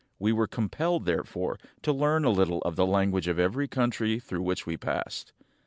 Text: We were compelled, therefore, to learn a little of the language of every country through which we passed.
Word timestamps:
We 0.17 0.31
were 0.31 0.47
compelled, 0.47 1.05
therefore, 1.05 1.59
to 1.83 1.93
learn 1.93 2.25
a 2.25 2.31
little 2.31 2.57
of 2.63 2.75
the 2.75 2.87
language 2.87 3.27
of 3.27 3.37
every 3.37 3.67
country 3.67 4.17
through 4.17 4.41
which 4.41 4.65
we 4.65 4.75
passed. 4.75 5.31